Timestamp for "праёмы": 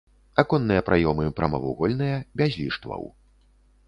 0.87-1.25